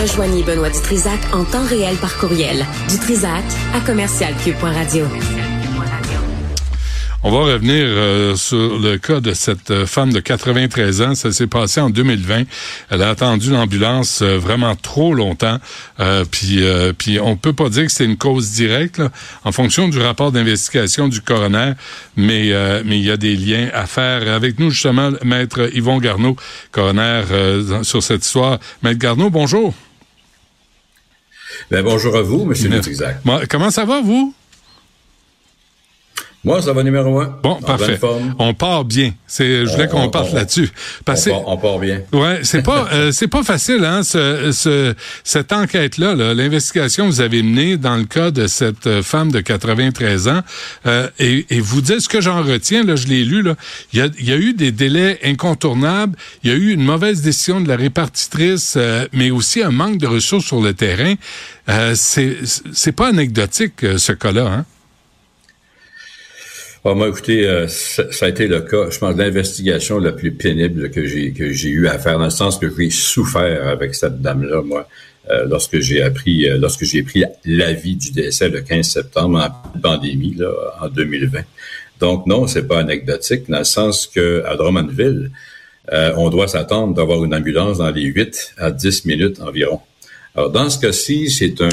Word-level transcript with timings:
Rejoignez 0.00 0.42
Benoît 0.42 0.70
Dutrisac 0.70 1.20
en 1.32 1.44
temps 1.44 1.64
réel 1.64 1.96
par 1.96 2.18
courriel. 2.18 2.66
Dutrisac 2.88 3.44
à 3.74 3.80
commercialcube.radio. 3.80 5.06
On 7.26 7.30
va 7.30 7.38
revenir 7.38 7.86
euh, 7.86 8.36
sur 8.36 8.78
le 8.78 8.98
cas 8.98 9.20
de 9.20 9.32
cette 9.32 9.70
euh, 9.70 9.86
femme 9.86 10.12
de 10.12 10.20
93 10.20 11.00
ans. 11.00 11.14
Ça 11.14 11.32
s'est 11.32 11.46
passé 11.46 11.80
en 11.80 11.88
2020. 11.88 12.42
Elle 12.90 13.02
a 13.02 13.08
attendu 13.08 13.50
l'ambulance 13.50 14.20
euh, 14.20 14.36
vraiment 14.36 14.76
trop 14.76 15.14
longtemps. 15.14 15.58
puis, 16.30 16.62
puis 16.98 17.18
on 17.20 17.36
peut 17.38 17.54
pas 17.54 17.70
dire 17.70 17.86
que 17.86 17.92
c'est 17.92 18.04
une 18.04 18.18
cause 18.18 18.50
directe 18.50 19.00
en 19.44 19.52
fonction 19.52 19.88
du 19.88 19.98
rapport 20.00 20.32
d'investigation 20.32 21.08
du 21.08 21.22
coroner, 21.22 21.72
mais 22.16 22.52
mais 22.84 22.98
il 22.98 23.04
y 23.04 23.10
a 23.10 23.16
des 23.16 23.36
liens 23.36 23.70
à 23.72 23.86
faire. 23.86 24.28
Avec 24.28 24.58
nous 24.58 24.70
justement, 24.70 25.10
maître 25.24 25.70
Yvon 25.74 25.98
Garneau, 25.98 26.36
coroner 26.72 27.22
sur 27.82 28.02
cette 28.02 28.24
histoire. 28.26 28.58
Maître 28.82 28.98
Garneau, 28.98 29.30
bonjour. 29.30 29.72
Ben, 31.70 31.82
bonjour 31.82 32.16
à 32.16 32.22
vous, 32.22 32.44
Monsieur 32.44 32.70
Exact. 32.74 33.22
Comment 33.48 33.70
ça 33.70 33.84
va, 33.86 34.02
vous? 34.02 34.34
Moi, 36.44 36.60
ça 36.60 36.74
va 36.74 36.82
numéro 36.82 37.20
un. 37.20 37.38
Bon, 37.42 37.56
parfait. 37.56 37.98
On 38.38 38.52
part 38.52 38.84
bien. 38.84 39.12
C'est, 39.26 39.64
je 39.64 39.72
voulais 39.72 39.88
qu'on 39.88 40.10
parte 40.10 40.32
là-dessus. 40.32 40.70
Parce 41.04 41.26
on, 41.26 41.30
part, 41.30 41.48
on 41.48 41.56
part 41.56 41.78
bien. 41.78 42.02
Ouais, 42.12 42.40
c'est 42.42 42.62
pas, 42.62 42.88
euh, 42.92 43.12
c'est 43.12 43.28
pas 43.28 43.42
facile, 43.42 43.82
hein, 43.84 44.02
ce, 44.02 44.52
ce 44.52 44.94
cette 45.24 45.52
enquête-là, 45.52 46.14
-là, 46.14 46.34
l'investigation 46.34 47.06
que 47.06 47.10
vous 47.10 47.20
avez 47.22 47.42
menée 47.42 47.78
dans 47.78 47.96
le 47.96 48.04
cas 48.04 48.30
de 48.30 48.46
cette 48.46 49.02
femme 49.02 49.32
de 49.32 49.40
93 49.40 50.28
ans, 50.28 50.40
euh, 50.86 51.08
et, 51.18 51.46
et, 51.48 51.60
vous 51.60 51.80
dites 51.80 52.00
ce 52.00 52.08
que 52.08 52.20
j'en 52.20 52.42
retiens, 52.42 52.84
là, 52.84 52.94
je 52.94 53.06
l'ai 53.06 53.24
lu, 53.24 53.42
là, 53.42 53.54
il 53.92 54.00
y 54.00 54.02
a, 54.02 54.08
y 54.20 54.32
a, 54.32 54.36
eu 54.36 54.52
des 54.52 54.70
délais 54.70 55.20
incontournables, 55.24 56.16
il 56.42 56.50
y 56.50 56.52
a 56.52 56.56
eu 56.56 56.72
une 56.72 56.84
mauvaise 56.84 57.22
décision 57.22 57.62
de 57.62 57.68
la 57.68 57.76
répartitrice, 57.76 58.74
euh, 58.76 59.06
mais 59.12 59.30
aussi 59.30 59.62
un 59.62 59.70
manque 59.70 59.98
de 59.98 60.06
ressources 60.06 60.46
sur 60.46 60.60
le 60.60 60.74
terrain. 60.74 61.14
Euh, 61.70 61.94
c'est, 61.96 62.36
c'est 62.72 62.92
pas 62.92 63.08
anecdotique, 63.08 63.86
ce 63.96 64.12
cas-là, 64.12 64.46
hein? 64.46 64.64
Ah, 66.86 66.92
moi, 66.92 67.08
écoutez, 67.08 67.48
euh, 67.48 67.66
ça, 67.66 68.02
a 68.20 68.28
été 68.28 68.46
le 68.46 68.60
cas, 68.60 68.90
je 68.90 68.98
pense, 68.98 69.16
l'investigation 69.16 69.98
la 69.98 70.12
plus 70.12 70.32
pénible 70.32 70.90
que 70.90 71.06
j'ai 71.06 71.32
que 71.32 71.50
j'ai 71.50 71.70
eu 71.70 71.88
à 71.88 71.98
faire, 71.98 72.18
dans 72.18 72.24
le 72.24 72.30
sens 72.30 72.58
que 72.58 72.66
j'ai 72.76 72.90
souffert 72.90 73.68
avec 73.68 73.94
cette 73.94 74.20
dame-là, 74.20 74.60
moi, 74.60 74.86
euh, 75.30 75.46
lorsque 75.48 75.80
j'ai 75.80 76.02
appris, 76.02 76.46
euh, 76.46 76.58
lorsque 76.58 76.84
j'ai 76.84 77.02
pris 77.02 77.24
l'avis 77.46 77.96
du 77.96 78.10
décès 78.10 78.50
le 78.50 78.60
15 78.60 78.86
septembre 78.86 79.38
en 79.38 79.80
pandémie, 79.80 80.34
là, 80.34 80.52
en 80.82 80.88
2020. 80.88 81.40
Donc 82.00 82.26
non, 82.26 82.46
c'est 82.46 82.68
pas 82.68 82.80
anecdotique, 82.80 83.48
dans 83.48 83.60
le 83.60 83.64
sens 83.64 84.06
que 84.06 84.44
à 84.44 84.54
Drummondville, 84.56 85.30
on 85.90 86.28
doit 86.28 86.48
s'attendre 86.48 86.92
d'avoir 86.92 87.24
une 87.24 87.34
ambulance 87.34 87.78
dans 87.78 87.90
les 87.90 88.02
8 88.02 88.56
à 88.58 88.70
10 88.70 89.06
minutes 89.06 89.40
environ. 89.40 89.80
Alors, 90.36 90.50
dans 90.50 90.68
ce 90.68 90.78
cas-ci, 90.78 91.30
c'est 91.30 91.62
un 91.62 91.70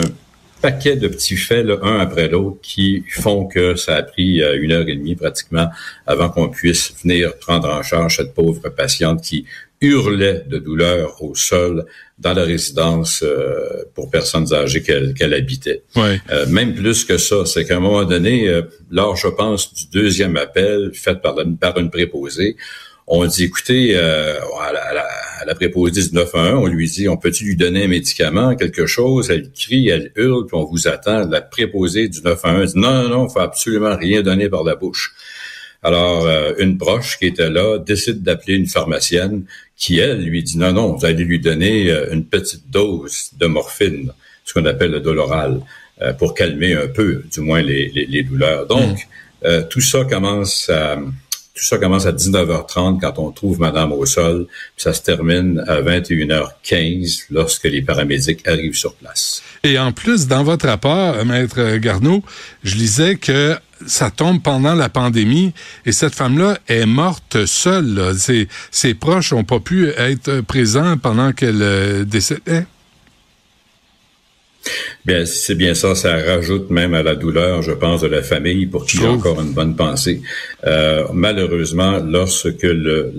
paquet 0.61 0.95
de 0.95 1.07
petits 1.07 1.37
faits, 1.37 1.65
un 1.81 1.99
après 1.99 2.27
l'autre, 2.27 2.57
qui 2.61 3.03
font 3.09 3.45
que 3.45 3.75
ça 3.75 3.95
a 3.95 4.03
pris 4.03 4.41
euh, 4.41 4.61
une 4.61 4.71
heure 4.71 4.87
et 4.87 4.95
demie 4.95 5.15
pratiquement 5.15 5.69
avant 6.05 6.29
qu'on 6.29 6.49
puisse 6.49 6.93
venir 7.03 7.35
prendre 7.37 7.69
en 7.69 7.81
charge 7.83 8.17
cette 8.17 8.33
pauvre 8.33 8.69
patiente 8.69 9.21
qui 9.21 9.45
hurlait 9.81 10.43
de 10.47 10.59
douleur 10.59 11.23
au 11.23 11.33
sol 11.33 11.85
dans 12.19 12.33
la 12.33 12.43
résidence 12.43 13.23
euh, 13.23 13.83
pour 13.95 14.11
personnes 14.11 14.53
âgées 14.53 14.83
qu'elle 14.83 15.33
habitait. 15.33 15.81
Euh, 15.97 16.45
même 16.47 16.75
plus 16.75 17.03
que 17.03 17.17
ça, 17.17 17.45
c'est 17.45 17.65
qu'à 17.65 17.77
un 17.77 17.79
moment 17.79 18.05
donné, 18.05 18.61
lors, 18.91 19.15
je 19.15 19.27
pense, 19.27 19.73
du 19.73 19.85
deuxième 19.91 20.37
appel 20.37 20.91
fait 20.93 21.19
par, 21.19 21.35
par 21.59 21.79
une 21.79 21.89
préposée, 21.89 22.57
on 23.13 23.25
dit, 23.25 23.43
écoutez, 23.43 23.91
euh, 23.93 24.39
à, 24.61 24.71
la, 24.71 25.05
à, 25.41 25.45
la, 25.45 25.53
préposée 25.53 26.01
du 26.01 26.15
911, 26.15 26.63
on 26.63 26.67
lui 26.67 26.89
dit, 26.89 27.09
on 27.09 27.17
peut-tu 27.17 27.43
lui 27.43 27.57
donner 27.57 27.83
un 27.83 27.87
médicament, 27.89 28.55
quelque 28.55 28.85
chose? 28.85 29.29
Elle 29.29 29.51
crie, 29.51 29.89
elle 29.89 30.13
hurle, 30.15 30.45
puis 30.45 30.55
on 30.55 30.63
vous 30.63 30.87
attend. 30.87 31.27
La 31.27 31.41
préposée 31.41 32.07
du 32.07 32.21
911 32.21 32.73
dit, 32.73 32.79
non, 32.79 33.03
non, 33.03 33.09
non, 33.09 33.29
faut 33.29 33.41
absolument 33.41 33.97
rien 33.97 34.21
donner 34.21 34.47
par 34.47 34.63
la 34.63 34.75
bouche. 34.75 35.13
Alors, 35.83 36.25
euh, 36.25 36.53
une 36.57 36.77
proche 36.77 37.17
qui 37.17 37.25
était 37.25 37.49
là 37.49 37.79
décide 37.79 38.23
d'appeler 38.23 38.55
une 38.55 38.67
pharmacienne 38.67 39.43
qui, 39.75 39.99
elle, 39.99 40.23
lui 40.23 40.41
dit, 40.41 40.57
non, 40.57 40.71
non, 40.71 40.95
vous 40.95 41.05
allez 41.05 41.25
lui 41.25 41.39
donner 41.39 41.91
euh, 41.91 42.13
une 42.13 42.23
petite 42.23 42.71
dose 42.71 43.31
de 43.37 43.45
morphine, 43.45 44.13
ce 44.45 44.53
qu'on 44.53 44.65
appelle 44.65 44.91
le 44.91 45.01
doloral, 45.01 45.59
euh, 46.01 46.13
pour 46.13 46.33
calmer 46.33 46.75
un 46.75 46.87
peu, 46.87 47.23
du 47.29 47.41
moins, 47.41 47.61
les, 47.61 47.89
les, 47.89 48.23
douleurs. 48.23 48.67
Donc, 48.67 48.99
mmh. 49.43 49.63
tout 49.69 49.81
ça 49.81 50.05
commence 50.05 50.69
à 50.69 50.97
tout 51.53 51.65
ça 51.65 51.77
commence 51.77 52.05
à 52.05 52.13
19h30 52.13 52.99
quand 52.99 53.19
on 53.19 53.31
trouve 53.31 53.59
Madame 53.59 53.91
au 53.91 54.05
sol, 54.05 54.47
puis 54.47 54.83
ça 54.83 54.93
se 54.93 55.01
termine 55.01 55.63
à 55.67 55.81
21h15 55.81 57.25
lorsque 57.29 57.65
les 57.65 57.81
paramédics 57.81 58.47
arrivent 58.47 58.75
sur 58.75 58.93
place. 58.95 59.43
Et 59.63 59.77
en 59.77 59.91
plus, 59.91 60.27
dans 60.27 60.43
votre 60.43 60.67
rapport, 60.67 61.23
Maître 61.25 61.77
Garneau, 61.77 62.23
je 62.63 62.75
lisais 62.75 63.15
que 63.15 63.57
ça 63.85 64.11
tombe 64.11 64.41
pendant 64.41 64.75
la 64.75 64.89
pandémie 64.89 65.53
et 65.85 65.91
cette 65.91 66.15
femme-là 66.15 66.57
est 66.67 66.85
morte 66.85 67.45
seule. 67.45 68.13
Ses, 68.17 68.47
ses 68.69 68.93
proches 68.93 69.33
n'ont 69.33 69.43
pas 69.43 69.59
pu 69.59 69.89
être 69.89 70.41
présents 70.41 70.97
pendant 70.97 71.31
qu'elle 71.33 71.61
euh, 71.61 72.05
décédait. 72.05 72.65
Bien, 75.05 75.25
c'est 75.25 75.55
bien 75.55 75.73
ça. 75.73 75.95
Ça 75.95 76.15
rajoute 76.15 76.69
même 76.69 76.93
à 76.93 77.03
la 77.03 77.15
douleur, 77.15 77.61
je 77.61 77.71
pense, 77.71 78.01
de 78.01 78.07
la 78.07 78.21
famille 78.21 78.67
pour 78.67 78.85
qui 78.85 79.03
a 79.03 79.09
encore 79.09 79.41
une 79.41 79.53
bonne 79.53 79.75
pensée. 79.75 80.21
Euh, 80.65 81.05
malheureusement, 81.13 81.97
lorsque 81.97 82.63
le, 82.63 83.13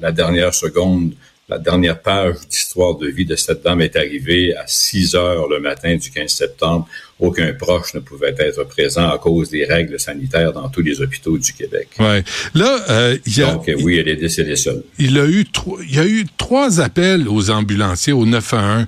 la, 0.00 0.12
dernière 0.12 0.54
seconde, 0.54 1.12
la 1.48 1.58
dernière 1.58 2.00
page 2.00 2.36
d'histoire 2.50 2.96
de 2.96 3.06
vie 3.06 3.26
de 3.26 3.36
cette 3.36 3.62
dame 3.62 3.82
est 3.82 3.96
arrivée 3.96 4.56
à 4.56 4.64
6 4.66 5.14
heures 5.14 5.48
le 5.48 5.60
matin 5.60 5.94
du 5.96 6.10
15 6.10 6.30
septembre, 6.30 6.88
aucun 7.20 7.52
proche 7.52 7.94
ne 7.94 8.00
pouvait 8.00 8.34
être 8.38 8.64
présent 8.64 9.08
à 9.08 9.18
cause 9.18 9.50
des 9.50 9.64
règles 9.64 10.00
sanitaires 10.00 10.52
dans 10.52 10.68
tous 10.68 10.82
les 10.82 11.00
hôpitaux 11.00 11.38
du 11.38 11.52
Québec. 11.52 11.88
Ouais. 11.98 12.24
Là, 12.54 12.78
euh, 12.90 13.18
il 13.26 13.38
y 13.38 13.42
a, 13.42 13.52
donc 13.52 13.70
oui, 13.82 13.98
elle 13.98 14.08
est 14.08 14.16
décédée 14.16 14.56
seule. 14.56 14.82
Il 14.98 15.18
a 15.18 15.26
eu 15.26 15.44
il 15.88 15.94
y 15.94 15.98
a 15.98 16.06
eu 16.06 16.24
trois 16.36 16.80
appels 16.80 17.28
aux 17.28 17.50
ambulanciers 17.50 18.12
au 18.12 18.24
911, 18.26 18.86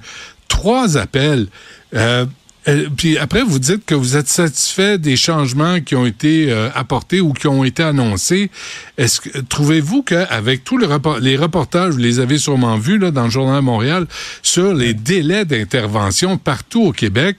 trois 0.49 0.97
appels. 0.97 1.47
Euh, 1.95 2.27
euh, 2.69 2.89
puis 2.97 3.17
après, 3.19 3.43
vous 3.43 3.59
dites 3.59 3.85
que 3.87 3.95
vous 3.95 4.17
êtes 4.17 4.29
satisfait 4.29 4.99
des 4.99 5.17
changements 5.17 5.81
qui 5.81 5.97
ont 5.97 6.05
été 6.05 6.51
euh, 6.51 6.69
apportés 6.75 7.21
ou 7.21 7.33
qui 7.33 7.47
ont 7.47 7.65
été 7.65 7.83
annoncés. 7.83 8.51
Est-ce 8.99 9.21
que 9.21 9.39
trouvez-vous 9.39 10.03
qu'avec 10.03 10.65
tous 10.65 10.77
les 10.77 11.37
reportages, 11.37 11.93
vous 11.93 11.99
les 11.99 12.21
avez 12.21 12.39
sûrement 12.39 12.77
vus 12.77 12.99
là, 12.99 13.11
dans 13.11 13.25
le 13.25 13.31
Journal 13.31 13.57
de 13.57 13.65
Montréal, 13.65 14.07
sur 14.43 14.75
les 14.75 14.93
délais 14.93 15.45
d'intervention 15.45 16.37
partout 16.37 16.83
au 16.83 16.93
Québec, 16.93 17.37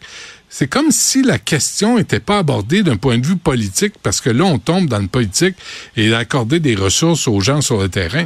c'est 0.49 0.67
comme 0.67 0.89
si 0.89 1.21
la 1.21 1.37
question 1.37 1.97
n'était 1.97 2.19
pas 2.19 2.39
abordée 2.39 2.81
d'un 2.81 2.97
point 2.97 3.19
de 3.19 3.25
vue 3.25 3.35
politique, 3.35 3.93
parce 4.01 4.19
que 4.19 4.31
là, 4.31 4.45
on 4.45 4.57
tombe 4.57 4.87
dans 4.87 4.99
le 4.99 5.07
politique 5.07 5.55
et 5.95 6.09
d'accorder 6.09 6.59
des 6.59 6.73
ressources 6.73 7.27
aux 7.27 7.39
gens 7.39 7.61
sur 7.61 7.79
le 7.79 7.87
terrain? 7.87 8.25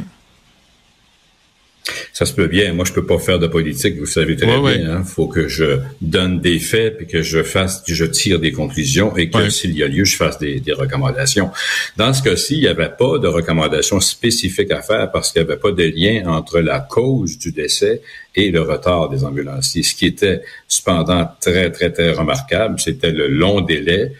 Ça 2.14 2.26
se 2.26 2.32
peut 2.32 2.46
bien. 2.46 2.72
Moi, 2.74 2.84
je 2.84 2.92
peux 2.92 3.04
pas 3.04 3.18
faire 3.18 3.40
de 3.40 3.48
politique, 3.48 3.98
vous 3.98 4.06
savez 4.06 4.36
très 4.36 4.46
bien. 4.46 4.72
Il 4.72 4.86
hein. 4.86 5.02
faut 5.02 5.26
que 5.26 5.48
je 5.48 5.80
donne 6.00 6.40
des 6.40 6.60
faits, 6.60 6.96
puis 6.96 7.08
que 7.08 7.22
je 7.22 7.42
fasse, 7.42 7.82
je 7.88 8.04
tire 8.04 8.38
des 8.38 8.52
conclusions, 8.52 9.16
et 9.16 9.30
que 9.30 9.50
s'il 9.50 9.76
y 9.76 9.82
a 9.82 9.88
lieu, 9.88 10.04
je 10.04 10.14
fasse 10.14 10.38
des, 10.38 10.62
recommandations. 10.68 11.50
Dans 11.96 12.14
ce 12.14 12.22
cas-ci, 12.22 12.54
il 12.54 12.60
n'y 12.60 12.68
avait 12.68 12.92
pas 12.96 13.18
de 13.18 13.26
recommandations 13.26 13.98
spécifiques 13.98 14.70
à 14.70 14.80
faire 14.80 15.10
parce 15.10 15.32
qu'il 15.32 15.42
n'y 15.42 15.50
avait 15.50 15.58
pas 15.58 15.72
de 15.72 15.82
lien 15.82 16.22
entre 16.28 16.60
la 16.60 16.78
cause 16.78 17.36
du 17.36 17.50
décès 17.50 18.00
et 18.36 18.52
le 18.52 18.62
retard 18.62 19.08
des 19.08 19.24
ambulanciers. 19.24 19.82
Ce 19.82 19.96
qui 19.96 20.06
était 20.06 20.42
cependant 20.68 21.28
très, 21.40 21.72
très, 21.72 21.90
très 21.90 22.12
remarquable, 22.12 22.78
c'était 22.78 23.10
le 23.10 23.26
long 23.26 23.60
délai 23.60 24.12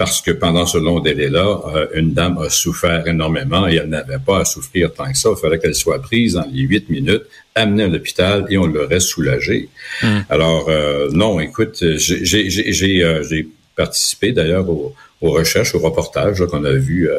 parce 0.00 0.22
que 0.22 0.30
pendant 0.30 0.64
ce 0.64 0.78
long 0.78 1.00
délai-là, 1.00 1.60
euh, 1.74 1.86
une 1.92 2.14
dame 2.14 2.38
a 2.38 2.48
souffert 2.48 3.06
énormément 3.06 3.68
et 3.68 3.74
elle 3.74 3.90
n'avait 3.90 4.18
pas 4.18 4.38
à 4.40 4.44
souffrir 4.46 4.94
tant 4.94 5.12
que 5.12 5.18
ça. 5.18 5.28
Il 5.36 5.38
fallait 5.38 5.58
qu'elle 5.58 5.74
soit 5.74 6.00
prise 6.00 6.32
dans 6.32 6.46
les 6.50 6.62
huit 6.62 6.88
minutes, 6.88 7.24
amenée 7.54 7.82
à 7.82 7.88
l'hôpital 7.88 8.46
et 8.48 8.56
on 8.56 8.66
l'aurait 8.66 9.00
soulagée. 9.00 9.68
Hum. 10.02 10.24
Alors, 10.30 10.70
euh, 10.70 11.10
non, 11.12 11.38
écoute, 11.38 11.84
j'ai 11.98 13.04
euh, 13.04 13.42
participé 13.76 14.32
d'ailleurs 14.32 14.70
aux, 14.70 14.94
recherches, 15.20 15.74
aux 15.74 15.80
reportages 15.80 16.42
qu'on 16.46 16.64
a 16.64 16.72
vus 16.72 17.10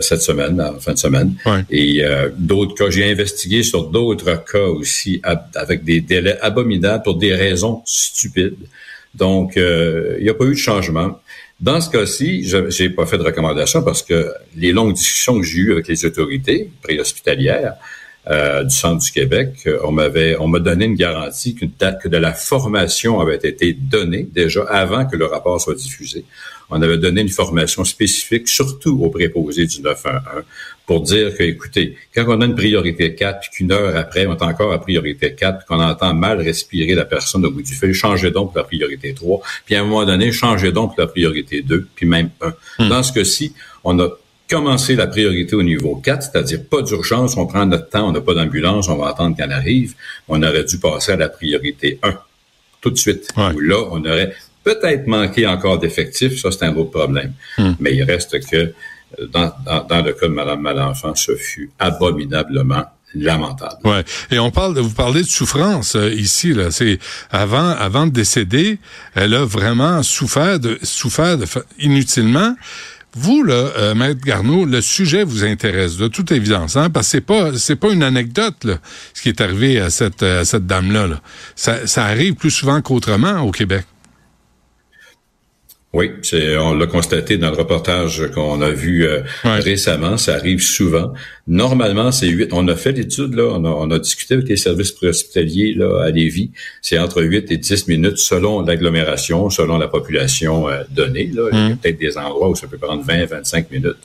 cette 0.00 0.20
semaine, 0.20 0.60
en 0.60 0.78
fin 0.80 0.92
de 0.92 0.98
semaine. 0.98 1.34
Et 1.70 2.02
d'autres 2.36 2.74
cas, 2.74 2.90
j'ai 2.90 3.10
investigué 3.10 3.62
sur 3.62 3.84
d'autres 3.84 4.44
cas 4.44 4.66
aussi 4.66 5.22
avec 5.54 5.82
des 5.84 6.02
délais 6.02 6.38
abominables 6.42 7.02
pour 7.02 7.14
des 7.14 7.34
raisons 7.34 7.80
stupides. 7.86 8.66
Donc, 9.14 9.54
il 9.56 10.22
n'y 10.22 10.28
a 10.28 10.34
pas 10.34 10.44
eu 10.44 10.50
de 10.50 10.64
changement. 10.70 11.18
Dans 11.60 11.80
ce 11.80 11.90
cas-ci, 11.90 12.48
je 12.48 12.82
n'ai 12.82 12.88
pas 12.90 13.04
fait 13.04 13.18
de 13.18 13.22
recommandation 13.22 13.82
parce 13.82 14.02
que 14.02 14.32
les 14.56 14.72
longues 14.72 14.94
discussions 14.94 15.38
que 15.38 15.44
j'ai 15.44 15.58
eues 15.58 15.72
avec 15.72 15.88
les 15.88 16.04
autorités 16.06 16.70
préhospitalières 16.82 17.74
euh, 18.28 18.64
du 18.64 18.74
centre 18.74 19.02
du 19.02 19.10
Québec, 19.10 19.66
on 19.82 19.92
m'avait, 19.92 20.36
on 20.38 20.46
m'a 20.46 20.58
donné 20.58 20.84
une 20.84 20.94
garantie 20.94 21.54
qu'une 21.54 21.70
que 21.70 22.08
de 22.08 22.16
la 22.18 22.34
formation 22.34 23.18
avait 23.18 23.36
été 23.36 23.72
donnée 23.72 24.28
déjà 24.30 24.62
avant 24.64 25.06
que 25.06 25.16
le 25.16 25.24
rapport 25.24 25.60
soit 25.60 25.74
diffusé. 25.74 26.24
On 26.70 26.80
avait 26.82 26.98
donné 26.98 27.22
une 27.22 27.30
formation 27.30 27.84
spécifique, 27.84 28.46
surtout 28.46 29.00
aux 29.02 29.10
préposés 29.10 29.66
du 29.66 29.80
911, 29.80 30.44
pour 30.86 31.00
dire 31.00 31.36
que, 31.36 31.42
écoutez, 31.42 31.96
quand 32.14 32.24
on 32.28 32.40
a 32.40 32.44
une 32.44 32.54
priorité 32.54 33.14
4, 33.14 33.40
puis 33.40 33.50
qu'une 33.50 33.72
heure 33.72 33.96
après, 33.96 34.26
on 34.26 34.36
est 34.36 34.42
encore 34.42 34.72
à 34.72 34.80
priorité 34.80 35.34
4, 35.34 35.58
puis 35.58 35.66
qu'on 35.66 35.80
entend 35.80 36.14
mal 36.14 36.40
respirer 36.40 36.94
la 36.94 37.04
personne 37.04 37.44
au 37.44 37.50
bout 37.50 37.62
du 37.62 37.74
fil, 37.74 37.92
changez 37.92 38.30
donc 38.30 38.52
pour 38.52 38.58
la 38.58 38.64
priorité 38.64 39.14
3, 39.14 39.40
puis 39.64 39.74
à 39.74 39.80
un 39.80 39.84
moment 39.84 40.04
donné, 40.04 40.30
changez 40.30 40.72
donc 40.72 40.94
pour 40.94 41.00
la 41.00 41.08
priorité 41.08 41.62
2, 41.62 41.88
puis 41.94 42.06
même 42.06 42.30
1. 42.40 42.48
Hmm. 42.78 42.88
Dans 42.88 43.02
ce 43.02 43.12
cas-ci, 43.12 43.52
on 43.82 43.98
a 43.98 44.08
commencer 44.50 44.96
la 44.96 45.06
priorité 45.06 45.54
au 45.54 45.62
niveau 45.62 45.96
4, 45.96 46.22
c'est-à-dire 46.22 46.64
pas 46.68 46.82
d'urgence, 46.82 47.36
on 47.36 47.46
prend 47.46 47.64
notre 47.66 47.88
temps, 47.88 48.08
on 48.08 48.12
n'a 48.12 48.20
pas 48.20 48.34
d'ambulance, 48.34 48.88
on 48.88 48.96
va 48.96 49.08
attendre 49.08 49.36
qu'elle 49.36 49.52
arrive. 49.52 49.94
On 50.28 50.42
aurait 50.42 50.64
dû 50.64 50.78
passer 50.78 51.12
à 51.12 51.16
la 51.16 51.28
priorité 51.28 51.98
1 52.02 52.14
tout 52.80 52.90
de 52.90 52.98
suite. 52.98 53.28
Où 53.36 53.60
là, 53.60 53.76
on 53.90 54.04
aurait 54.04 54.34
peut-être 54.64 55.06
manqué 55.06 55.46
encore 55.46 55.78
d'effectifs, 55.78 56.40
ça 56.40 56.50
c'est 56.50 56.64
un 56.64 56.74
autre 56.76 56.90
problème. 56.90 57.32
Hmm. 57.58 57.72
Mais 57.78 57.94
il 57.94 58.02
reste 58.02 58.40
que 58.48 58.56
euh, 58.56 59.26
dans, 59.32 59.52
dans, 59.88 60.02
le 60.02 60.12
cas 60.12 60.26
de 60.26 60.32
Mme 60.32 60.60
Malenfant, 60.60 61.14
ce 61.14 61.34
fut 61.34 61.70
abominablement 61.78 62.84
lamentable. 63.14 63.80
Ouais. 63.84 64.04
Et 64.30 64.38
on 64.38 64.50
parle 64.50 64.74
de 64.74 64.80
vous 64.80 64.94
parlez 64.94 65.22
de 65.22 65.26
souffrance 65.26 65.96
euh, 65.96 66.12
ici 66.12 66.52
là, 66.54 66.70
c'est 66.70 67.00
avant 67.30 67.70
avant 67.70 68.06
de 68.06 68.12
décéder, 68.12 68.78
elle 69.14 69.34
a 69.34 69.44
vraiment 69.44 70.02
souffert 70.04 70.60
de 70.60 70.78
souffert 70.82 71.36
de, 71.36 71.46
inutilement. 71.80 72.54
Vous, 73.14 73.42
là, 73.42 73.54
euh, 73.54 73.94
Maître 73.94 74.20
Garneau, 74.24 74.64
le 74.64 74.80
sujet 74.80 75.24
vous 75.24 75.44
intéresse 75.44 75.96
de 75.96 76.06
toute 76.06 76.30
évidence, 76.30 76.76
hein, 76.76 76.90
parce 76.90 77.06
que 77.06 77.10
c'est 77.10 77.20
pas 77.20 77.50
pas 77.76 77.92
une 77.92 78.02
anecdote 78.04 78.64
là, 78.64 78.78
ce 79.14 79.22
qui 79.22 79.28
est 79.28 79.40
arrivé 79.40 79.80
à 79.80 79.90
cette, 79.90 80.22
à 80.22 80.44
cette 80.44 80.66
dame-là. 80.66 81.08
Là. 81.08 81.20
Ça, 81.56 81.86
ça 81.86 82.04
arrive 82.04 82.34
plus 82.34 82.50
souvent 82.50 82.80
qu'autrement 82.82 83.40
au 83.40 83.50
Québec. 83.50 83.84
Oui, 85.92 86.12
c'est, 86.22 86.56
on 86.56 86.74
l'a 86.74 86.86
constaté 86.86 87.36
dans 87.36 87.50
le 87.50 87.56
reportage 87.56 88.30
qu'on 88.32 88.62
a 88.62 88.70
vu 88.70 89.04
euh, 89.04 89.22
récemment. 89.42 90.16
Ça 90.16 90.36
arrive 90.36 90.62
souvent. 90.62 91.12
Normalement, 91.48 92.12
c'est 92.12 92.28
huit. 92.28 92.50
On 92.52 92.68
a 92.68 92.76
fait 92.76 92.92
l'étude 92.92 93.34
là. 93.34 93.48
On 93.56 93.90
a, 93.90 93.98
discuté 93.98 94.34
avec 94.34 94.48
les 94.48 94.56
services 94.56 94.94
hospitaliers 95.02 95.74
là 95.74 96.04
à 96.04 96.10
Lévis. 96.10 96.52
C'est 96.80 96.96
entre 96.96 97.24
8 97.24 97.50
et 97.50 97.56
10 97.56 97.88
minutes 97.88 98.18
selon 98.18 98.62
l'agglomération, 98.62 99.50
selon 99.50 99.78
la 99.78 99.88
population 99.88 100.68
euh, 100.68 100.84
donnée. 100.90 101.28
Là. 101.34 101.48
Il 101.50 101.58
y 101.58 101.60
a 101.60 101.66
hum. 101.66 101.76
peut-être 101.76 101.98
des 101.98 102.16
endroits 102.16 102.50
où 102.50 102.54
ça 102.54 102.68
peut 102.68 102.78
prendre 102.78 103.02
20, 103.02 103.24
25 103.24 103.72
minutes. 103.72 103.96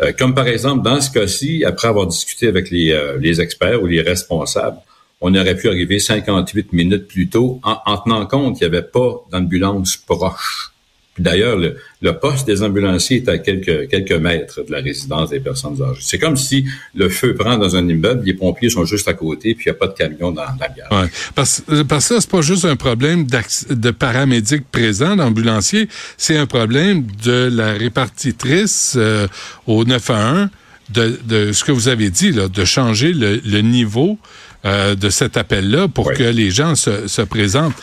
Euh, 0.00 0.12
comme 0.18 0.34
par 0.34 0.48
exemple 0.48 0.82
dans 0.82 1.02
ce 1.02 1.10
cas-ci, 1.10 1.62
après 1.62 1.88
avoir 1.88 2.06
discuté 2.06 2.48
avec 2.48 2.70
les, 2.70 2.98
les 3.20 3.42
experts 3.42 3.82
ou 3.82 3.86
les 3.86 4.00
responsables, 4.00 4.78
on 5.20 5.34
aurait 5.34 5.56
pu 5.56 5.68
arriver 5.68 5.98
58 5.98 6.72
minutes 6.72 7.06
plus 7.06 7.28
tôt 7.28 7.60
en, 7.64 7.76
en 7.84 7.98
tenant 7.98 8.24
compte 8.24 8.56
qu'il 8.56 8.66
n'y 8.66 8.74
avait 8.74 8.86
pas 8.86 9.26
d'ambulance 9.30 9.98
proche. 9.98 10.72
D'ailleurs, 11.18 11.56
le, 11.56 12.12
poste 12.18 12.46
des 12.46 12.62
ambulanciers 12.62 13.18
est 13.18 13.28
à 13.28 13.38
quelques, 13.38 13.88
quelques 13.88 14.12
mètres 14.12 14.62
de 14.64 14.72
la 14.72 14.80
résidence 14.80 15.30
des 15.30 15.40
personnes 15.40 15.80
âgées. 15.82 16.00
C'est 16.00 16.18
comme 16.18 16.36
si 16.36 16.64
le 16.94 17.08
feu 17.08 17.34
prend 17.34 17.56
dans 17.56 17.76
un 17.76 17.88
immeuble, 17.88 18.24
les 18.24 18.34
pompiers 18.34 18.70
sont 18.70 18.84
juste 18.84 19.08
à 19.08 19.14
côté, 19.14 19.54
puis 19.54 19.66
il 19.66 19.70
n'y 19.70 19.76
a 19.76 19.78
pas 19.78 19.88
de 19.88 19.94
camion 19.94 20.30
dans, 20.30 20.42
la 20.42 20.68
gare. 20.68 21.02
Ouais. 21.02 21.08
Parce, 21.34 21.62
parce 21.88 22.08
que 22.08 22.14
ça, 22.14 22.20
c'est 22.20 22.30
pas 22.30 22.42
juste 22.42 22.64
un 22.64 22.76
problème 22.76 23.26
de 23.26 23.90
paramédics 23.90 24.64
présents, 24.70 25.16
d'ambulanciers, 25.16 25.88
c'est 26.16 26.36
un 26.36 26.46
problème 26.46 27.04
de 27.24 27.50
la 27.52 27.72
répartitrice 27.72 28.94
euh, 28.96 29.26
au 29.66 29.84
911 29.84 30.48
de, 30.90 31.18
de 31.24 31.52
ce 31.52 31.64
que 31.64 31.72
vous 31.72 31.88
avez 31.88 32.10
dit, 32.10 32.32
là, 32.32 32.48
de 32.48 32.64
changer 32.64 33.12
le, 33.12 33.60
niveau 33.60 34.18
euh, 34.64 34.94
de 34.94 35.10
cet 35.10 35.36
appel-là 35.36 35.88
pour 35.88 36.12
que 36.12 36.22
les 36.22 36.50
gens 36.50 36.74
se, 36.74 37.08
se 37.08 37.22
présentent. 37.22 37.76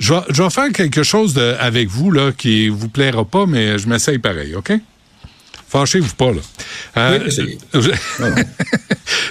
Je 0.00 0.14
vais, 0.42 0.50
faire 0.50 0.72
quelque 0.72 1.02
chose 1.02 1.38
avec 1.38 1.88
vous 1.88 2.10
là 2.10 2.32
qui 2.32 2.70
vous 2.70 2.88
plaira 2.88 3.22
pas, 3.22 3.44
mais 3.44 3.78
je 3.78 3.86
m'essaye 3.86 4.18
pareil, 4.18 4.54
OK? 4.54 4.72
Fâchez-vous 5.68 6.14
pas, 6.14 6.32
là. 6.32 6.40
Euh, 6.96 7.28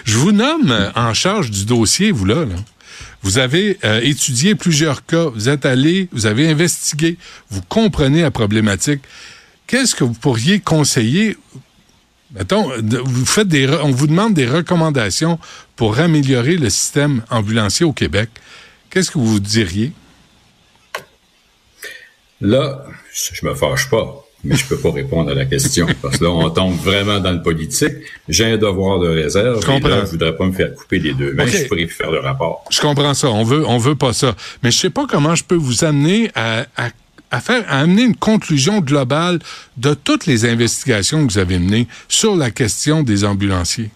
je, 0.06 0.18
vous 0.18 0.32
nomme 0.32 0.92
en 0.96 1.14
charge 1.16 1.50
du 1.50 1.66
dossier, 1.66 2.12
vous 2.12 2.24
là. 2.24 2.46
Vous 3.24 3.40
avez 3.40 3.80
euh, 3.84 4.00
étudié 4.04 4.54
plusieurs 4.54 5.06
cas, 5.08 5.26
vous 5.26 5.50
êtes 5.50 5.66
allé, 5.66 6.08
vous 6.12 6.28
avez 6.28 6.48
investigué, 6.48 7.18
vous 7.50 7.64
comprenez 7.64 8.22
la 8.22 8.32
problématique. 8.32 9.02
Qu'est-ce 9.66 9.96
que 9.96 10.04
vous 10.04 10.14
pourriez 10.14 10.60
conseiller? 10.60 11.36
Mettons, 12.36 12.70
vous 13.06 13.26
faites 13.26 13.48
des, 13.48 13.68
on 13.68 13.90
vous 13.90 14.06
demande 14.06 14.36
des 14.36 14.46
recommandations 14.46 15.40
pour 15.76 15.98
améliorer 15.98 16.58
le 16.58 16.70
système 16.70 17.24
ambulancier 17.32 17.88
au 17.88 17.92
Québec. 17.92 18.30
Qu'est-ce 18.92 19.10
que 19.10 19.18
vous 19.18 19.40
diriez? 19.40 19.94
Là, 22.42 22.86
je 23.14 23.46
me 23.46 23.54
fâche 23.54 23.90
pas, 23.90 24.26
mais 24.44 24.56
je 24.56 24.66
peux 24.66 24.78
pas 24.78 24.92
répondre 24.92 25.32
à 25.32 25.34
la 25.34 25.46
question 25.46 25.88
parce 26.02 26.18
que 26.18 26.24
là, 26.24 26.30
on 26.32 26.50
tombe 26.50 26.78
vraiment 26.78 27.20
dans 27.20 27.32
le 27.32 27.42
politique. 27.42 27.94
J'ai 28.28 28.46
un 28.46 28.58
devoir 28.58 29.00
de 29.00 29.10
réserve. 29.10 29.62
Je 29.62 29.66
comprends. 29.66 30.06
je 30.06 30.12
voudrais 30.12 30.36
pas 30.36 30.46
me 30.46 30.54
faire 30.54 30.74
couper 30.74 31.00
les 31.00 31.14
deux. 31.14 31.34
Mais 31.34 31.48
je 31.48 31.68
pourrais 31.68 31.88
faire 31.88 32.12
le 32.12 32.20
rapport. 32.20 32.64
Je 32.70 32.80
comprends 32.80 33.14
ça. 33.14 33.30
On 33.30 33.44
veut, 33.44 33.66
on 33.68 33.78
veut 33.78 33.96
pas 33.96 34.14
ça. 34.14 34.36
Mais 34.64 34.72
je 34.72 34.78
sais 34.78 34.90
pas 34.90 35.06
comment 35.08 35.36
je 35.36 35.44
peux 35.44 35.56
vous 35.56 35.84
amener 35.84 36.32
à, 36.36 36.66
à 37.32 37.42
faire, 37.42 37.64
à 37.68 37.80
amener 37.80 38.04
une 38.04 38.16
conclusion 38.16 38.80
globale 38.80 39.40
de 39.78 39.94
toutes 39.94 40.26
les 40.26 40.46
investigations 40.46 41.26
que 41.26 41.34
vous 41.34 41.40
avez 41.40 41.60
menées 41.60 41.88
sur 42.08 42.36
la 42.36 42.52
question 42.52 43.04
des 43.04 43.26
ambulanciers. 43.26 43.90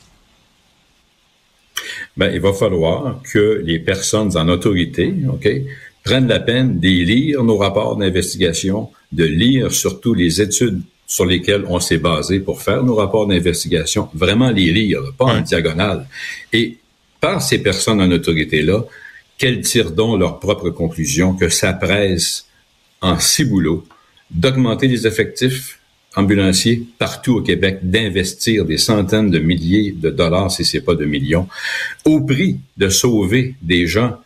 Ben, 2.15 2.31
il 2.33 2.39
va 2.39 2.53
falloir 2.53 3.21
que 3.23 3.61
les 3.65 3.79
personnes 3.79 4.37
en 4.37 4.47
autorité, 4.49 5.13
OK, 5.31 5.49
prennent 6.03 6.27
la 6.27 6.39
peine 6.39 6.79
de 6.79 6.87
lire 6.87 7.43
nos 7.43 7.57
rapports 7.57 7.95
d'investigation, 7.95 8.89
de 9.11 9.23
lire 9.23 9.71
surtout 9.71 10.13
les 10.13 10.41
études 10.41 10.81
sur 11.07 11.25
lesquelles 11.25 11.65
on 11.67 11.79
s'est 11.79 11.97
basé 11.97 12.39
pour 12.39 12.61
faire 12.61 12.83
nos 12.83 12.95
rapports 12.95 13.27
d'investigation, 13.27 14.09
vraiment 14.13 14.49
les 14.49 14.71
lire, 14.71 15.01
pas 15.17 15.25
en 15.25 15.41
diagonale. 15.41 16.07
Et 16.51 16.77
par 17.19 17.41
ces 17.41 17.59
personnes 17.59 18.01
en 18.01 18.11
autorité-là, 18.11 18.83
qu'elles 19.37 19.61
tirent 19.61 19.91
donc 19.91 20.19
leurs 20.19 20.39
propres 20.39 20.69
conclusions, 20.69 21.33
que 21.33 21.49
ça 21.49 21.73
presse 21.73 22.45
en 23.01 23.19
ciboulot 23.19 23.85
d'augmenter 24.31 24.87
les 24.87 25.05
effectifs 25.05 25.79
ambulanciers 26.15 26.83
partout 26.99 27.35
au 27.37 27.41
Québec, 27.41 27.79
d'investir 27.83 28.65
des 28.65 28.77
centaines 28.77 29.31
de 29.31 29.39
milliers 29.39 29.91
de 29.91 30.09
dollars, 30.09 30.51
si 30.51 30.65
c'est 30.65 30.81
pas 30.81 30.95
de 30.95 31.05
millions, 31.05 31.47
au 32.05 32.21
prix 32.21 32.59
de 32.77 32.89
sauver 32.89 33.55
des 33.61 33.87
gens 33.87 34.17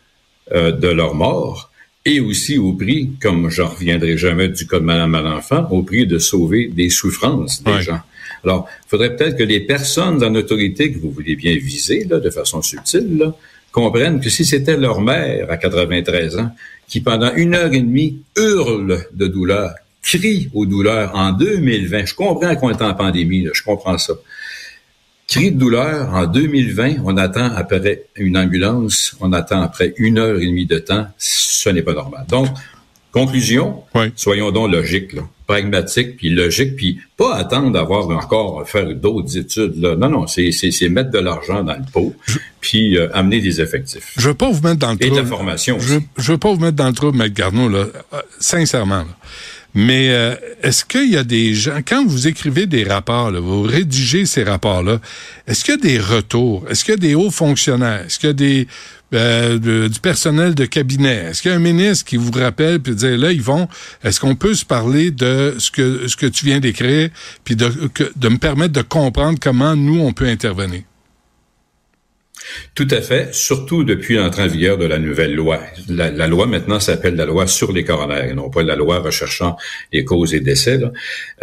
euh, 0.52 0.72
de 0.72 0.88
leur 0.88 1.14
mort 1.14 1.67
et 2.08 2.20
aussi 2.20 2.56
au 2.56 2.72
prix, 2.72 3.10
comme 3.20 3.50
j'en 3.50 3.68
reviendrai 3.68 4.16
jamais 4.16 4.48
du 4.48 4.66
cas 4.66 4.80
de 4.80 4.84
Mme 4.84 5.10
Malenfant, 5.10 5.68
au 5.70 5.82
prix 5.82 6.06
de 6.06 6.18
sauver 6.18 6.68
des 6.68 6.88
souffrances 6.88 7.62
des 7.62 7.82
gens. 7.82 8.00
Alors, 8.44 8.66
il 8.86 8.88
faudrait 8.88 9.14
peut-être 9.14 9.36
que 9.36 9.42
les 9.42 9.60
personnes 9.60 10.24
en 10.24 10.34
autorité 10.34 10.90
que 10.90 10.98
vous 10.98 11.10
voulez 11.10 11.36
bien 11.36 11.54
viser, 11.56 12.06
là, 12.08 12.18
de 12.18 12.30
façon 12.30 12.62
subtile, 12.62 13.18
là, 13.18 13.36
comprennent 13.72 14.20
que 14.20 14.30
si 14.30 14.46
c'était 14.46 14.78
leur 14.78 15.02
mère 15.02 15.50
à 15.50 15.58
93 15.58 16.38
ans, 16.38 16.50
qui 16.88 17.00
pendant 17.00 17.34
une 17.34 17.54
heure 17.54 17.72
et 17.74 17.80
demie 17.80 18.22
hurle 18.36 19.04
de 19.12 19.26
douleur, 19.26 19.72
crie 20.02 20.48
aux 20.54 20.64
douleurs 20.64 21.14
en 21.14 21.32
2020, 21.32 22.06
je 22.06 22.14
comprends 22.14 22.56
qu'on 22.56 22.70
est 22.70 22.80
en 22.80 22.94
pandémie, 22.94 23.42
là, 23.42 23.50
je 23.52 23.62
comprends 23.62 23.98
ça, 23.98 24.14
Cri 25.28 25.52
de 25.52 25.58
douleur, 25.58 26.08
en 26.14 26.26
2020, 26.26 27.02
on 27.04 27.18
attend 27.18 27.50
après 27.54 28.06
une 28.16 28.38
ambulance, 28.38 29.14
on 29.20 29.34
attend 29.34 29.60
après 29.60 29.92
une 29.98 30.16
heure 30.16 30.40
et 30.40 30.46
demie 30.46 30.64
de 30.64 30.78
temps. 30.78 31.06
Ce 31.18 31.68
n'est 31.68 31.82
pas 31.82 31.92
normal. 31.92 32.24
Donc, 32.30 32.48
conclusion, 33.12 33.82
soyons 34.16 34.50
donc 34.52 34.72
logiques, 34.72 35.12
là, 35.12 35.28
pragmatiques, 35.46 36.16
puis 36.16 36.30
logiques, 36.30 36.76
puis 36.76 36.98
pas 37.18 37.34
attendre 37.36 37.72
d'avoir 37.72 38.08
encore 38.08 38.66
faire 38.66 38.94
d'autres 38.94 39.36
études. 39.36 39.76
Là. 39.76 39.96
Non, 39.96 40.08
non, 40.08 40.26
c'est, 40.26 40.88
mettre 40.88 41.10
de 41.10 41.18
l'argent 41.18 41.62
dans 41.62 41.76
le 41.76 41.84
pot, 41.92 42.16
puis 42.62 42.96
euh, 42.96 43.14
amener 43.14 43.42
des 43.42 43.60
effectifs. 43.60 44.14
Je 44.16 44.28
veux 44.28 44.34
pas 44.34 44.50
vous 44.50 44.62
mettre 44.62 44.78
dans 44.78 44.92
le 44.92 44.98
trou. 44.98 45.08
Et 45.08 45.10
de 45.10 45.16
la 45.16 45.26
formation. 45.26 45.78
Je, 45.78 45.98
je 46.16 46.32
veux 46.32 46.38
pas 46.38 46.54
vous 46.54 46.60
mettre 46.60 46.76
dans 46.76 46.88
le 46.88 46.94
trou, 46.94 47.08
M. 47.08 47.28
Garneau, 47.28 47.68
là, 47.68 47.84
euh, 48.14 48.20
sincèrement. 48.40 49.00
Là. 49.00 49.16
Mais 49.80 50.08
euh, 50.10 50.34
est-ce 50.60 50.84
qu'il 50.84 51.08
y 51.08 51.16
a 51.16 51.22
des 51.22 51.54
gens, 51.54 51.78
quand 51.86 52.04
vous 52.04 52.26
écrivez 52.26 52.66
des 52.66 52.82
rapports, 52.82 53.30
vous 53.30 53.62
rédigez 53.62 54.26
ces 54.26 54.42
rapports-là, 54.42 54.98
est-ce 55.46 55.64
qu'il 55.64 55.74
y 55.74 55.78
a 55.78 55.80
des 55.80 56.00
retours? 56.00 56.66
Est-ce 56.68 56.84
qu'il 56.84 56.94
y 56.94 56.96
a 56.96 57.00
des 57.00 57.14
hauts 57.14 57.30
fonctionnaires? 57.30 58.04
Est-ce 58.04 58.18
qu'il 58.18 58.26
y 58.26 58.30
a 58.30 58.32
des 58.32 58.66
euh, 59.14 59.88
du 59.88 60.00
personnel 60.00 60.56
de 60.56 60.64
cabinet? 60.64 61.26
Est-ce 61.28 61.42
qu'il 61.42 61.52
y 61.52 61.54
a 61.54 61.56
un 61.56 61.60
ministre 61.60 62.06
qui 62.06 62.16
vous 62.16 62.32
rappelle 62.32 62.80
puis 62.80 62.96
dit 62.96 63.16
là, 63.16 63.30
ils 63.30 63.40
vont, 63.40 63.68
est-ce 64.02 64.18
qu'on 64.18 64.34
peut 64.34 64.54
se 64.54 64.64
parler 64.64 65.12
de 65.12 65.54
ce 65.60 65.70
que 65.70 66.08
ce 66.08 66.16
que 66.16 66.26
tu 66.26 66.44
viens 66.44 66.58
d'écrire, 66.58 67.10
puis 67.44 67.54
de, 67.54 67.70
de 68.16 68.28
me 68.28 68.38
permettre 68.38 68.72
de 68.72 68.82
comprendre 68.82 69.38
comment 69.40 69.76
nous, 69.76 70.00
on 70.00 70.12
peut 70.12 70.26
intervenir? 70.26 70.82
Tout 72.74 72.88
à 72.90 73.00
fait, 73.00 73.34
surtout 73.34 73.84
depuis 73.84 74.14
l'entrée 74.14 74.42
en 74.42 74.46
vigueur 74.46 74.78
de 74.78 74.86
la 74.86 74.98
nouvelle 74.98 75.34
loi. 75.34 75.60
La, 75.88 76.26
loi 76.26 76.46
maintenant 76.46 76.80
s'appelle 76.80 77.16
la 77.16 77.26
loi 77.26 77.46
sur 77.46 77.72
les 77.72 77.84
coronaires, 77.84 78.24
et 78.24 78.34
non 78.34 78.50
pas 78.50 78.62
la 78.62 78.76
loi 78.76 79.00
recherchant 79.00 79.56
les 79.92 80.04
causes 80.04 80.34
et 80.34 80.40
décès. 80.40 80.80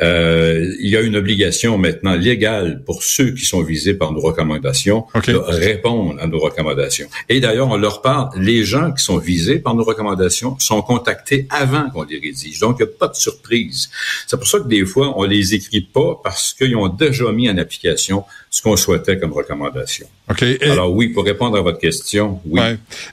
Euh, 0.01 0.73
il 0.79 0.89
y 0.89 0.97
a 0.97 1.01
une 1.01 1.15
obligation 1.15 1.77
maintenant 1.77 2.15
légale 2.15 2.83
pour 2.85 3.03
ceux 3.03 3.31
qui 3.31 3.45
sont 3.45 3.61
visés 3.61 3.93
par 3.93 4.11
nos 4.11 4.21
recommandations 4.21 5.05
de 5.27 5.35
répondre 5.35 6.15
à 6.21 6.27
nos 6.27 6.39
recommandations. 6.39 7.07
Et 7.29 7.39
d'ailleurs, 7.39 7.69
on 7.69 7.77
leur 7.77 8.01
parle, 8.01 8.29
les 8.37 8.63
gens 8.63 8.91
qui 8.91 9.03
sont 9.03 9.17
visés 9.17 9.59
par 9.59 9.75
nos 9.75 9.83
recommandations 9.83 10.57
sont 10.59 10.81
contactés 10.81 11.47
avant 11.49 11.89
qu'on 11.89 12.03
les 12.03 12.19
rédige. 12.19 12.59
Donc, 12.59 12.77
il 12.79 12.83
n'y 12.83 12.89
a 12.89 12.93
pas 12.97 13.07
de 13.07 13.15
surprise. 13.15 13.89
C'est 14.27 14.37
pour 14.37 14.47
ça 14.47 14.59
que 14.59 14.67
des 14.67 14.85
fois, 14.85 15.13
on 15.17 15.23
les 15.23 15.53
écrit 15.53 15.81
pas 15.81 16.19
parce 16.23 16.53
qu'ils 16.53 16.75
ont 16.75 16.87
déjà 16.87 17.31
mis 17.31 17.49
en 17.49 17.57
application 17.57 18.23
ce 18.49 18.61
qu'on 18.61 18.77
souhaitait 18.77 19.17
comme 19.19 19.33
recommandation. 19.33 20.07
Alors 20.27 20.91
oui, 20.93 21.09
pour 21.09 21.23
répondre 21.23 21.57
à 21.57 21.61
votre 21.61 21.79
question, 21.79 22.39
oui. 22.47 22.61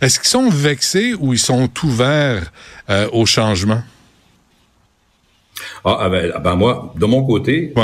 Est-ce 0.00 0.18
qu'ils 0.18 0.28
sont 0.28 0.48
vexés 0.48 1.14
ou 1.18 1.32
ils 1.32 1.38
sont 1.38 1.68
ouverts 1.82 2.50
euh, 2.88 3.08
au 3.12 3.26
changement? 3.26 3.82
Ah, 5.84 5.98
ah, 6.00 6.08
ben, 6.08 6.32
ah, 6.34 6.38
ben, 6.38 6.54
moi, 6.54 6.94
de 6.96 7.06
mon 7.06 7.24
côté, 7.24 7.74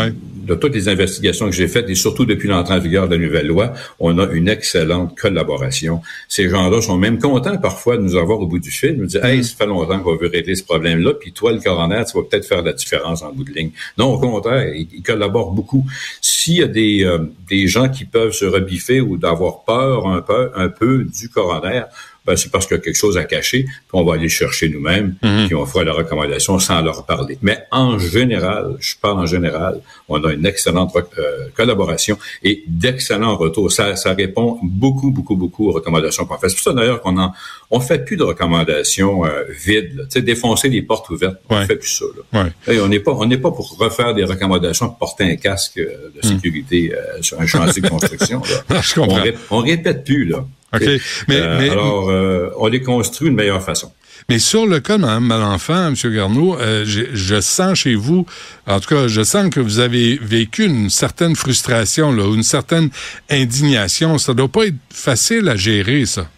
de 0.49 0.55
toutes 0.55 0.75
les 0.75 0.89
investigations 0.89 1.47
que 1.47 1.53
j'ai 1.53 1.69
faites, 1.69 1.89
et 1.89 1.95
surtout 1.95 2.25
depuis 2.25 2.49
l'entrée 2.49 2.75
en 2.75 2.79
vigueur 2.79 3.09
de 3.09 3.15
la 3.15 3.23
nouvelle 3.23 3.47
loi, 3.47 3.75
on 4.01 4.19
a 4.19 4.27
une 4.33 4.49
excellente 4.49 5.17
collaboration. 5.17 6.01
Ces 6.29 6.49
gens-là 6.49 6.81
sont 6.81 6.97
même 6.97 7.19
contents 7.19 7.59
parfois 7.59 7.99
de 7.99 8.03
nous 8.03 8.17
avoir 8.17 8.41
au 8.41 8.47
bout 8.47 8.59
du 8.59 8.71
fil. 8.71 8.93
Ils 8.93 9.03
nous 9.03 9.17
hey, 9.19 9.41
mm. 9.41 9.43
ça 9.43 9.57
fait 9.57 9.67
longtemps 9.67 10.01
qu'on 10.01 10.17
veut 10.17 10.29
régler 10.29 10.55
ce 10.55 10.65
problème-là, 10.65 11.13
puis 11.15 11.33
toi, 11.33 11.53
le 11.53 11.61
coroner, 11.61 12.03
tu 12.11 12.17
vas 12.19 12.25
peut-être 12.25 12.47
faire 12.47 12.63
la 12.63 12.73
différence 12.73 13.23
en 13.23 13.33
bout 13.33 13.45
de 13.45 13.53
ligne. 13.53 13.71
Non, 13.99 14.15
au 14.15 14.19
contraire, 14.19 14.73
ils, 14.75 15.03
collaborent 15.03 15.53
beaucoup. 15.53 15.87
S'il 16.21 16.55
y 16.55 16.63
a 16.63 16.67
des, 16.67 17.05
euh, 17.05 17.19
des 17.49 17.67
gens 17.67 17.89
qui 17.89 18.05
peuvent 18.05 18.33
se 18.33 18.45
rebiffer 18.45 19.01
ou 19.01 19.17
d'avoir 19.17 19.65
peur 19.65 20.07
un 20.07 20.21
peu, 20.21 20.51
un 20.55 20.69
peu 20.69 21.05
du 21.05 21.29
coroner, 21.29 21.83
ben, 22.29 22.37
c'est 22.37 22.51
parce 22.53 22.67
qu'il 22.67 22.77
y 22.77 22.81
a 22.81 22.83
quelque 22.83 22.99
chose 22.99 23.17
à 23.17 23.25
cacher, 23.25 23.63
puis 23.63 23.95
on 23.95 24.05
va 24.05 24.13
aller 24.13 24.29
chercher 24.29 24.69
nous-mêmes, 24.69 25.15
mhm. 25.23 25.47
puis 25.47 25.55
on 25.55 25.65
fera 25.65 25.83
la 25.83 25.95
recommandation 25.95 26.59
sans 26.59 26.83
leur 26.83 27.07
parler. 27.07 27.39
Mais 27.41 27.61
en 27.71 27.99
général, 27.99 28.77
je 28.81 28.97
parle 29.01 29.21
en 29.21 29.25
général, 29.25 29.81
on 30.11 30.23
a 30.23 30.35
une 30.35 30.45
excellente 30.45 30.95
euh, 30.95 31.49
collaboration 31.57 32.19
et 32.43 32.65
d'excellents 32.67 33.35
retours. 33.35 33.73
Ça, 33.73 33.97
ça 33.97 34.13
répond 34.13 34.59
beaucoup, 34.63 35.11
beaucoup, 35.11 35.37
beaucoup 35.37 35.71
aux 35.71 35.73
recommandations 35.73 36.27
qu'on 36.27 36.37
fait. 36.37 36.51
C'est 36.51 36.57
pour 36.57 36.65
ça 36.65 36.75
d'ailleurs 36.75 37.01
qu'on 37.01 37.17
en, 37.17 37.33
on 37.71 37.81
fait 37.81 38.05
plus 38.05 38.19
de 38.19 38.25
recommandations 38.25 39.25
euh, 39.25 39.45
vides, 39.49 40.01
tu 40.01 40.07
sais, 40.11 40.21
défoncer 40.21 40.69
les 40.69 40.83
portes 40.83 41.09
ouvertes. 41.09 41.39
On 41.49 41.65
fait 41.65 41.77
plus 41.77 41.89
ça. 41.89 42.05
Là. 42.35 42.51
on 42.85 42.89
n'est 42.89 43.01
pas, 43.01 43.13
on 43.13 43.25
n'est 43.25 43.39
pas 43.39 43.53
pour 43.53 43.75
refaire 43.79 44.13
des 44.13 44.25
recommandations 44.25 44.89
pour 44.89 44.99
porter 44.99 45.25
un 45.25 45.37
casque 45.37 45.79
euh, 45.79 46.11
de 46.15 46.29
mhm. 46.29 46.35
sécurité 46.35 46.93
sur 47.23 47.41
un 47.41 47.47
chantier 47.47 47.81
de 47.81 47.89
construction. 47.89 48.43
Là. 48.69 48.83
on, 48.99 49.57
on 49.57 49.61
répète 49.63 50.05
plus 50.05 50.27
là. 50.27 50.45
OK. 50.75 50.83
Mais, 51.29 51.37
euh, 51.37 51.59
mais, 51.59 51.71
alors, 51.71 52.11
euh, 52.11 52.51
on 52.57 52.67
les 52.67 52.83
construit 52.83 53.31
de 53.31 53.35
meilleure 53.35 53.63
façon. 53.63 53.93
Mais 54.29 54.39
sur 54.39 54.67
le 54.67 54.81
cas 54.81 54.99
de 54.99 55.03
Mme 55.03 55.25
Malenfant, 55.25 55.89
M. 55.89 55.95
Garneau, 56.13 56.59
euh, 56.59 56.85
je, 56.85 57.41
sens 57.41 57.79
chez 57.79 57.95
vous, 57.95 58.27
en 58.67 58.79
tout 58.81 58.89
cas, 58.89 59.09
je 59.09 59.23
sens 59.23 59.49
que 59.49 59.61
vous 59.61 59.79
avez 59.79 60.19
vécu 60.21 60.65
une 60.65 60.91
certaine 60.91 61.35
frustration, 61.35 62.13
là, 62.13 62.25
une 62.35 62.43
certaine 62.43 62.91
indignation. 63.31 64.19
Ça 64.19 64.35
doit 64.35 64.49
pas 64.49 64.67
être 64.67 64.77
facile 64.93 65.49
à 65.49 65.57
gérer, 65.57 66.05
ça. 66.05 66.29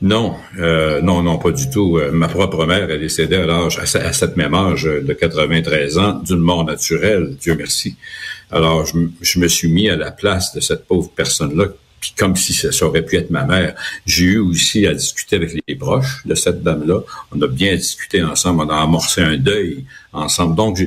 Non, 0.00 0.36
non, 1.02 1.22
non, 1.22 1.38
pas 1.38 1.50
du 1.50 1.68
tout. 1.68 1.98
ma 2.12 2.28
propre 2.28 2.64
mère 2.64 2.88
est 2.88 3.00
décédée 3.00 3.34
à 3.34 3.46
l'âge, 3.46 3.80
à, 3.80 4.12
cette 4.12 4.36
même 4.36 4.54
âge 4.54 4.84
de 4.84 5.12
93 5.12 5.98
ans, 5.98 6.12
d'une 6.24 6.38
mort 6.38 6.64
naturelle, 6.64 7.34
Dieu 7.40 7.56
merci. 7.56 7.96
Alors, 8.52 8.86
je, 8.86 8.96
je, 9.20 9.40
me 9.40 9.48
suis 9.48 9.68
mis 9.68 9.90
à 9.90 9.96
la 9.96 10.12
place 10.12 10.54
de 10.54 10.60
cette 10.60 10.86
pauvre 10.86 11.10
personne-là 11.16 11.66
puis 12.00 12.12
comme 12.16 12.36
si 12.36 12.52
ça, 12.54 12.86
aurait 12.86 13.04
pu 13.04 13.16
être 13.16 13.30
ma 13.30 13.44
mère. 13.44 13.74
J'ai 14.06 14.24
eu 14.24 14.38
aussi 14.38 14.86
à 14.86 14.94
discuter 14.94 15.36
avec 15.36 15.52
les 15.66 15.74
proches 15.74 16.26
de 16.26 16.34
cette 16.34 16.62
dame-là. 16.62 17.00
On 17.32 17.40
a 17.42 17.46
bien 17.46 17.74
discuté 17.74 18.22
ensemble, 18.22 18.62
on 18.62 18.68
a 18.70 18.76
amorcé 18.76 19.20
un 19.20 19.36
deuil 19.36 19.84
ensemble. 20.12 20.54
Donc, 20.54 20.78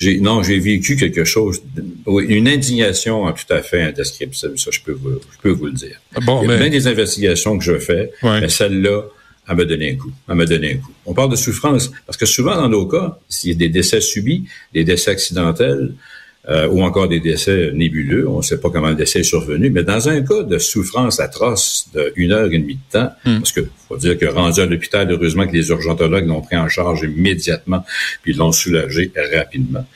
j'ai, 0.00 0.18
non, 0.20 0.42
j'ai 0.42 0.58
vécu 0.58 0.96
quelque 0.96 1.24
chose, 1.24 1.62
une 2.06 2.48
indignation 2.48 3.30
tout 3.32 3.52
à 3.52 3.62
fait 3.62 3.82
indescriptible, 3.82 4.58
ça 4.58 4.70
je 4.70 4.80
peux 4.80 4.92
vous, 4.92 5.20
je 5.32 5.38
peux 5.42 5.50
vous 5.50 5.66
le 5.66 5.72
dire. 5.72 6.00
Bon, 6.22 6.42
Il 6.42 6.50
y 6.50 6.52
a 6.52 6.56
bien 6.56 6.70
des 6.70 6.86
investigations 6.86 7.58
que 7.58 7.64
je 7.64 7.78
fais, 7.78 8.10
mais 8.22 8.48
celle-là, 8.48 9.02
elle 9.48 9.56
m'a 9.56 9.64
donné 9.64 9.90
un 9.90 9.96
coup. 9.96 10.12
Elle 10.28 10.36
m'a 10.36 10.46
donné 10.46 10.74
un 10.74 10.76
coup. 10.76 10.92
On 11.06 11.12
parle 11.12 11.30
de 11.30 11.36
souffrance 11.36 11.90
parce 12.06 12.16
que 12.16 12.26
souvent 12.26 12.54
dans 12.54 12.68
nos 12.68 12.86
cas, 12.86 13.18
s'il 13.28 13.50
y 13.50 13.52
a 13.52 13.56
des 13.56 13.68
décès 13.68 14.00
subis, 14.00 14.44
des 14.72 14.84
décès 14.84 15.10
accidentels, 15.10 15.92
euh, 16.50 16.68
ou 16.68 16.82
encore 16.82 17.08
des 17.08 17.20
décès 17.20 17.70
nébuleux. 17.74 18.28
On 18.28 18.38
ne 18.38 18.42
sait 18.42 18.58
pas 18.58 18.70
comment 18.70 18.88
le 18.88 18.96
décès 18.96 19.20
est 19.20 19.24
survenu, 19.24 19.70
mais 19.70 19.84
dans 19.84 20.08
un 20.08 20.20
cas 20.22 20.42
de 20.42 20.58
souffrance 20.58 21.20
atroce 21.20 21.88
d'une 22.16 22.32
heure 22.32 22.52
et 22.52 22.58
demie 22.58 22.74
de 22.74 22.98
temps, 22.98 23.10
hmm. 23.24 23.38
parce 23.38 23.52
que 23.52 23.60
faut 23.88 23.96
dire 23.96 24.18
que 24.18 24.26
rendu 24.26 24.60
à 24.60 24.66
l'hôpital, 24.66 25.10
heureusement 25.10 25.46
que 25.46 25.52
les 25.52 25.68
urgentologues 25.68 26.26
l'ont 26.26 26.40
pris 26.40 26.56
en 26.56 26.68
charge 26.68 27.02
immédiatement, 27.02 27.84
puis 28.22 28.32
l'ont 28.32 28.52
soulagé 28.52 29.12
rapidement. 29.32 29.86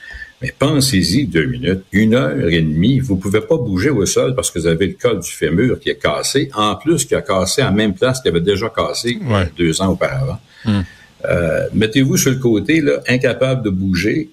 Mais 0.41 0.53
pensez-y 0.57 1.25
deux 1.25 1.45
minutes, 1.45 1.83
une 1.91 2.13
heure 2.13 2.49
et 2.49 2.61
demie, 2.61 2.99
vous 2.99 3.15
pouvez 3.15 3.41
pas 3.41 3.57
bouger 3.57 3.89
au 3.89 4.05
sol 4.05 4.35
parce 4.35 4.51
que 4.51 4.59
vous 4.59 4.67
avez 4.67 4.87
le 4.87 4.93
col 4.93 5.19
du 5.19 5.29
fémur 5.29 5.79
qui 5.79 5.89
est 5.89 6.01
cassé, 6.01 6.49
en 6.53 6.75
plus 6.75 7.05
qui 7.05 7.15
a 7.15 7.21
cassé 7.21 7.61
à 7.61 7.65
la 7.65 7.71
même 7.71 7.93
place 7.93 8.21
qu'il 8.21 8.31
avait 8.31 8.41
déjà 8.41 8.69
cassé 8.69 9.17
deux 9.57 9.81
ans 9.81 9.89
auparavant. 9.89 10.39
Hmm. 10.65 10.81
Euh, 11.25 11.67
mettez-vous 11.73 12.17
sur 12.17 12.31
le 12.31 12.37
côté, 12.37 12.81
là, 12.81 13.01
incapable 13.07 13.63
de 13.63 13.69
bouger. 13.69 14.29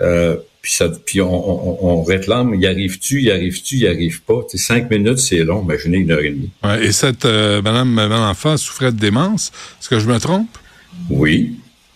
Euh, 0.00 0.36
puis, 0.60 0.72
ça, 0.72 0.88
puis 0.88 1.20
on, 1.20 1.84
on, 1.84 2.02
réclame, 2.02 2.54
y 2.54 2.66
arrive-tu, 2.66 3.22
y 3.22 3.30
arrive-tu, 3.30 3.76
y 3.76 3.86
arrive 3.86 4.22
pas? 4.22 4.42
T'sais, 4.46 4.58
cinq 4.58 4.90
minutes, 4.90 5.18
c'est 5.18 5.44
long, 5.44 5.62
imaginez 5.62 5.98
une 5.98 6.10
heure 6.10 6.20
et 6.20 6.30
demie. 6.30 6.50
Ouais, 6.64 6.84
et 6.84 6.92
cette 6.92 7.24
euh, 7.24 7.62
madame, 7.62 7.90
madame 7.90 8.22
enfant 8.22 8.56
souffrait 8.56 8.92
de 8.92 8.98
démence. 8.98 9.52
Est-ce 9.80 9.88
que 9.88 9.98
je 10.00 10.06
me 10.06 10.18
trompe? 10.18 10.48
Oui. 11.10 11.54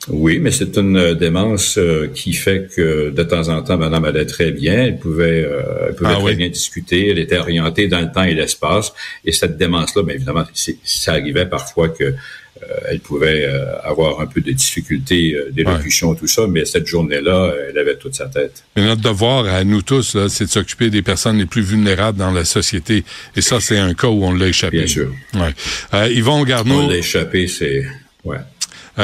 Oui, 0.08 0.40
mais 0.40 0.50
c'est 0.50 0.76
une 0.76 0.96
euh, 0.96 1.14
démence 1.14 1.78
euh, 1.78 2.10
qui 2.12 2.32
fait 2.32 2.68
que 2.74 3.10
de 3.10 3.22
temps 3.22 3.48
en 3.48 3.62
temps, 3.62 3.78
madame 3.78 4.04
allait 4.04 4.26
très 4.26 4.50
bien, 4.50 4.86
elle 4.86 4.98
pouvait, 4.98 5.44
euh, 5.44 5.88
elle 5.88 5.94
pouvait 5.94 6.14
ah 6.16 6.20
très 6.20 6.34
bien 6.34 6.48
discuter, 6.48 7.10
elle 7.10 7.20
était 7.20 7.38
orientée 7.38 7.86
dans 7.86 8.00
le 8.00 8.10
temps 8.10 8.24
et 8.24 8.34
l'espace. 8.34 8.92
Et 9.24 9.32
cette 9.32 9.56
démence-là, 9.56 10.02
bien 10.02 10.16
évidemment, 10.16 10.44
ça 10.82 11.12
arrivait 11.12 11.46
parfois 11.46 11.88
que 11.88 12.14
euh, 12.62 12.76
elle 12.90 13.00
pouvait 13.00 13.44
euh, 13.44 13.80
avoir 13.82 14.20
un 14.20 14.26
peu 14.26 14.40
de 14.40 14.52
difficultés 14.52 15.34
euh, 15.34 15.50
d'élocution, 15.50 16.14
tout 16.14 16.26
ça, 16.26 16.46
mais 16.46 16.64
cette 16.64 16.86
journée-là, 16.86 17.54
elle 17.68 17.78
avait 17.78 17.96
toute 17.96 18.14
sa 18.14 18.26
tête. 18.26 18.62
Mais 18.76 18.84
notre 18.84 19.00
devoir 19.00 19.46
à 19.46 19.64
nous 19.64 19.82
tous, 19.82 20.16
c'est 20.28 20.44
de 20.44 20.50
s'occuper 20.50 20.90
des 20.90 21.02
personnes 21.02 21.38
les 21.38 21.46
plus 21.46 21.62
vulnérables 21.62 22.18
dans 22.18 22.30
la 22.30 22.44
société. 22.44 23.04
Et 23.36 23.40
ça, 23.40 23.60
c'est 23.60 23.78
un 23.78 23.94
cas 23.94 24.08
où 24.08 24.24
on 24.24 24.32
l'a 24.32 24.48
échappé. 24.48 24.78
Bien 24.78 24.86
sûr. 24.86 25.12
Ouais. 25.34 26.10
Yvon 26.12 26.44
Garneau. 26.44 26.82
On 26.82 26.88
l'a 26.88 26.98
échappé, 26.98 27.48
c'est... 27.48 27.84
Ouais. 28.24 28.38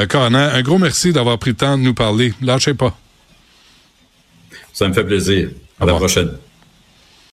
Coroner, 0.08 0.50
un 0.52 0.62
gros 0.62 0.78
merci 0.78 1.12
d'avoir 1.12 1.38
pris 1.38 1.50
le 1.50 1.56
temps 1.56 1.78
de 1.78 1.82
nous 1.82 1.94
parler. 1.94 2.34
Lâchez 2.42 2.74
pas. 2.74 2.96
Ça 4.72 4.86
me 4.88 4.92
fait 4.92 5.04
plaisir. 5.04 5.50
À 5.80 5.86
la 5.86 5.94
prochaine. 5.94 6.30